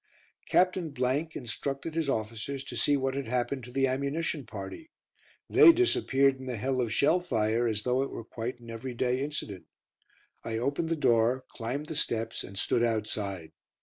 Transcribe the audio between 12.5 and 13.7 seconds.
stood outside.